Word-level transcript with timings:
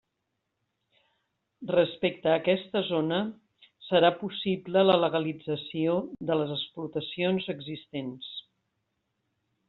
Respecte 1.71 2.31
a 2.31 2.37
aquesta 2.37 2.81
zona, 2.87 3.19
serà 3.89 4.11
possible 4.21 4.83
la 4.87 4.95
legalització 5.01 5.97
de 6.31 6.39
les 6.39 6.55
explotacions 6.59 7.51
existents. 7.55 8.31